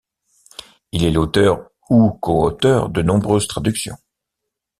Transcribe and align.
Il 0.93 1.05
est 1.05 1.11
l'auteur 1.11 1.69
ou 1.91 2.09
coauteur 2.09 2.89
de 2.89 3.03
nombreuses 3.03 3.45
traductions. 3.45 3.97